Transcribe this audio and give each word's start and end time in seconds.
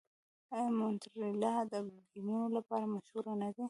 آیا 0.55 0.69
مونټریال 0.79 1.65
د 1.73 1.75
ګیمونو 2.11 2.47
لپاره 2.57 2.85
مشهور 2.93 3.25
نه 3.41 3.49
دی؟ 3.55 3.59